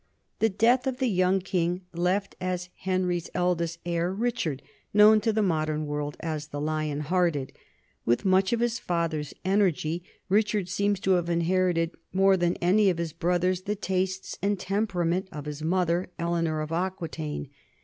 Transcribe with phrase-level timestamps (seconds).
[0.39, 4.63] The death of the Young King left as Henry's eldest heir Richard,
[4.95, 7.53] known to the modern world as the Lion Hearted.
[8.03, 12.97] With much of his father's energy, Richard seems to have inherited more than any of
[12.97, 17.49] his brothers the tastes and temperament of his mother, Eleanor of Aquitaine.